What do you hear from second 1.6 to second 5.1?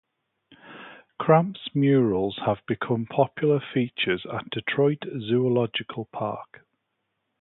murals have become popular features at Detroit